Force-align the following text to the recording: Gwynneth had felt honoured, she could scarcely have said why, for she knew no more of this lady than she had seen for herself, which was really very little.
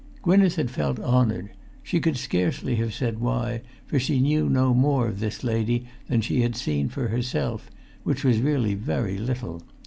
Gwynneth 0.23 0.55
had 0.55 0.71
felt 0.71 0.99
honoured, 0.99 1.51
she 1.83 1.99
could 1.99 2.17
scarcely 2.17 2.75
have 2.77 2.91
said 2.91 3.19
why, 3.19 3.61
for 3.85 3.99
she 3.99 4.19
knew 4.19 4.49
no 4.49 4.73
more 4.73 5.07
of 5.07 5.19
this 5.19 5.43
lady 5.43 5.85
than 6.07 6.21
she 6.21 6.41
had 6.41 6.55
seen 6.55 6.89
for 6.89 7.09
herself, 7.09 7.69
which 8.03 8.23
was 8.23 8.39
really 8.39 8.73
very 8.73 9.19
little. 9.19 9.61